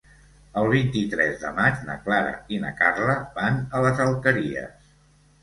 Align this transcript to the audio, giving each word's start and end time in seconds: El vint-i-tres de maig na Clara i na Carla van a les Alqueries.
El 0.61 0.69
vint-i-tres 0.69 1.37
de 1.43 1.51
maig 1.59 1.83
na 1.89 1.97
Clara 2.07 2.33
i 2.57 2.59
na 2.65 2.73
Carla 2.81 3.19
van 3.37 3.61
a 3.77 3.83
les 3.87 4.03
Alqueries. 4.09 4.91